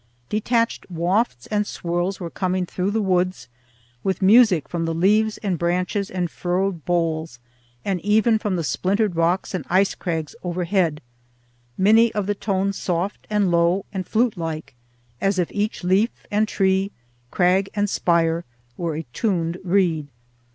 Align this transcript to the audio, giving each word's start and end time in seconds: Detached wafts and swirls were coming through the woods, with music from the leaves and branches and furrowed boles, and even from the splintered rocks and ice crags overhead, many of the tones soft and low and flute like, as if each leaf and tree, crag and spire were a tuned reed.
Detached 0.29 0.89
wafts 0.89 1.45
and 1.51 1.67
swirls 1.67 2.19
were 2.19 2.31
coming 2.31 2.65
through 2.65 2.89
the 2.89 3.03
woods, 3.03 3.47
with 4.03 4.19
music 4.19 4.67
from 4.67 4.85
the 4.85 4.95
leaves 4.95 5.37
and 5.43 5.59
branches 5.59 6.09
and 6.09 6.31
furrowed 6.31 6.83
boles, 6.85 7.37
and 7.85 8.01
even 8.01 8.39
from 8.39 8.55
the 8.55 8.63
splintered 8.63 9.15
rocks 9.15 9.53
and 9.53 9.63
ice 9.69 9.93
crags 9.93 10.35
overhead, 10.41 11.01
many 11.77 12.11
of 12.15 12.25
the 12.25 12.33
tones 12.33 12.79
soft 12.79 13.27
and 13.29 13.51
low 13.51 13.85
and 13.93 14.07
flute 14.07 14.37
like, 14.37 14.73
as 15.21 15.37
if 15.37 15.51
each 15.51 15.83
leaf 15.83 16.09
and 16.31 16.47
tree, 16.47 16.91
crag 17.29 17.69
and 17.75 17.87
spire 17.87 18.43
were 18.77 18.95
a 18.95 19.03
tuned 19.13 19.59
reed. 19.63 20.07